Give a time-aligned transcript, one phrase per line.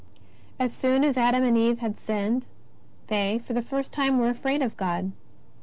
[0.57, 2.47] As soon as Adam and Eve had sinned,
[3.05, 5.11] they, for the first time, were afraid of God.